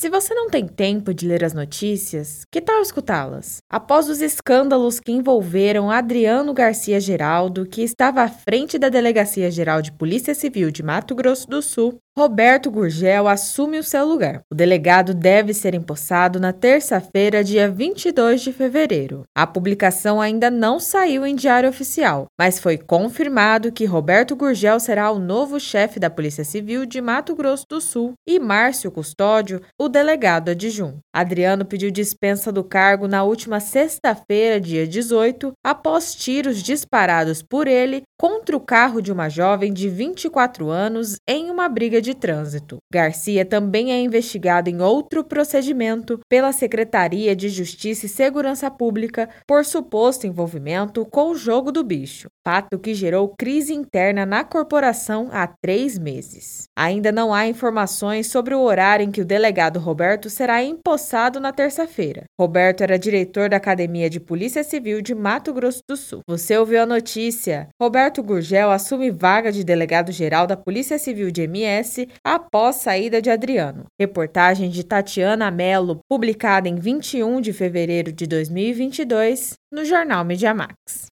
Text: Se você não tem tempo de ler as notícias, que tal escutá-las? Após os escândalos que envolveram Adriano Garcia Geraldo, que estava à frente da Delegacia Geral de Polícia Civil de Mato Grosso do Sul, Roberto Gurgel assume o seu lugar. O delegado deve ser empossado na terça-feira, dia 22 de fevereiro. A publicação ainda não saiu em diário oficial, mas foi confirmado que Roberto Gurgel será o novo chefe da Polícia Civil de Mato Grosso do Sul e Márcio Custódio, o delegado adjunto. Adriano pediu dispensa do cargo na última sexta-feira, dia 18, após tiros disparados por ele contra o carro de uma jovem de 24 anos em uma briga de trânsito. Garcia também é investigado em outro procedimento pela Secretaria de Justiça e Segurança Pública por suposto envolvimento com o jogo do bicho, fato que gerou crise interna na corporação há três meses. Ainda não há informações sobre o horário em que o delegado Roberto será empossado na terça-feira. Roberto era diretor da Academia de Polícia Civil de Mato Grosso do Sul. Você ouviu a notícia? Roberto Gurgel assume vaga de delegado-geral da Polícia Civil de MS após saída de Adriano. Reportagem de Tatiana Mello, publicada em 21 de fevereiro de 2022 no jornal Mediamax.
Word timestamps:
Se 0.00 0.08
você 0.08 0.32
não 0.32 0.48
tem 0.48 0.66
tempo 0.66 1.12
de 1.12 1.28
ler 1.28 1.44
as 1.44 1.52
notícias, 1.52 2.46
que 2.50 2.62
tal 2.62 2.80
escutá-las? 2.80 3.58
Após 3.68 4.08
os 4.08 4.22
escândalos 4.22 4.98
que 4.98 5.12
envolveram 5.12 5.90
Adriano 5.90 6.54
Garcia 6.54 6.98
Geraldo, 6.98 7.66
que 7.66 7.82
estava 7.82 8.22
à 8.22 8.28
frente 8.30 8.78
da 8.78 8.88
Delegacia 8.88 9.50
Geral 9.50 9.82
de 9.82 9.92
Polícia 9.92 10.34
Civil 10.34 10.70
de 10.70 10.82
Mato 10.82 11.14
Grosso 11.14 11.46
do 11.46 11.60
Sul, 11.60 11.98
Roberto 12.20 12.70
Gurgel 12.70 13.26
assume 13.26 13.78
o 13.78 13.82
seu 13.82 14.04
lugar. 14.04 14.42
O 14.52 14.54
delegado 14.54 15.14
deve 15.14 15.54
ser 15.54 15.74
empossado 15.74 16.38
na 16.38 16.52
terça-feira, 16.52 17.42
dia 17.42 17.70
22 17.70 18.42
de 18.42 18.52
fevereiro. 18.52 19.22
A 19.34 19.46
publicação 19.46 20.20
ainda 20.20 20.50
não 20.50 20.78
saiu 20.78 21.24
em 21.24 21.34
diário 21.34 21.70
oficial, 21.70 22.26
mas 22.38 22.58
foi 22.58 22.76
confirmado 22.76 23.72
que 23.72 23.86
Roberto 23.86 24.36
Gurgel 24.36 24.78
será 24.78 25.10
o 25.10 25.18
novo 25.18 25.58
chefe 25.58 25.98
da 25.98 26.10
Polícia 26.10 26.44
Civil 26.44 26.84
de 26.84 27.00
Mato 27.00 27.34
Grosso 27.34 27.64
do 27.66 27.80
Sul 27.80 28.12
e 28.28 28.38
Márcio 28.38 28.90
Custódio, 28.90 29.62
o 29.80 29.88
delegado 29.88 30.50
adjunto. 30.50 30.98
Adriano 31.10 31.64
pediu 31.64 31.90
dispensa 31.90 32.52
do 32.52 32.62
cargo 32.62 33.08
na 33.08 33.24
última 33.24 33.60
sexta-feira, 33.60 34.60
dia 34.60 34.86
18, 34.86 35.52
após 35.64 36.14
tiros 36.14 36.62
disparados 36.62 37.42
por 37.42 37.66
ele 37.66 38.02
contra 38.20 38.54
o 38.54 38.60
carro 38.60 39.00
de 39.00 39.10
uma 39.10 39.30
jovem 39.30 39.72
de 39.72 39.88
24 39.88 40.68
anos 40.68 41.16
em 41.26 41.50
uma 41.50 41.66
briga 41.66 42.02
de 42.02 42.09
trânsito. 42.14 42.78
Garcia 42.92 43.44
também 43.44 43.92
é 43.92 44.00
investigado 44.00 44.68
em 44.68 44.80
outro 44.80 45.24
procedimento 45.24 46.20
pela 46.28 46.52
Secretaria 46.52 47.34
de 47.34 47.48
Justiça 47.48 48.06
e 48.06 48.08
Segurança 48.08 48.70
Pública 48.70 49.28
por 49.46 49.64
suposto 49.64 50.26
envolvimento 50.26 51.04
com 51.06 51.30
o 51.30 51.36
jogo 51.36 51.72
do 51.72 51.82
bicho, 51.82 52.28
fato 52.44 52.78
que 52.78 52.94
gerou 52.94 53.34
crise 53.38 53.74
interna 53.74 54.24
na 54.26 54.44
corporação 54.44 55.28
há 55.32 55.46
três 55.46 55.98
meses. 55.98 56.64
Ainda 56.76 57.10
não 57.12 57.32
há 57.32 57.46
informações 57.46 58.28
sobre 58.28 58.54
o 58.54 58.60
horário 58.60 59.04
em 59.04 59.10
que 59.10 59.20
o 59.20 59.24
delegado 59.24 59.78
Roberto 59.78 60.30
será 60.30 60.62
empossado 60.62 61.40
na 61.40 61.52
terça-feira. 61.52 62.24
Roberto 62.38 62.82
era 62.82 62.98
diretor 62.98 63.48
da 63.48 63.56
Academia 63.56 64.08
de 64.08 64.20
Polícia 64.20 64.62
Civil 64.62 65.00
de 65.02 65.14
Mato 65.14 65.52
Grosso 65.52 65.82
do 65.88 65.96
Sul. 65.96 66.20
Você 66.28 66.56
ouviu 66.56 66.82
a 66.82 66.86
notícia? 66.86 67.68
Roberto 67.80 68.22
Gurgel 68.22 68.70
assume 68.70 69.10
vaga 69.10 69.50
de 69.50 69.64
delegado-geral 69.64 70.46
da 70.46 70.56
Polícia 70.56 70.98
Civil 70.98 71.30
de 71.30 71.42
MS 71.42 71.89
após 72.24 72.76
saída 72.76 73.20
de 73.22 73.30
Adriano. 73.30 73.86
Reportagem 73.98 74.70
de 74.70 74.84
Tatiana 74.84 75.50
Mello, 75.50 76.00
publicada 76.08 76.68
em 76.68 76.76
21 76.76 77.40
de 77.40 77.52
fevereiro 77.52 78.12
de 78.12 78.26
2022 78.26 79.54
no 79.72 79.84
jornal 79.84 80.24
Mediamax. 80.24 81.08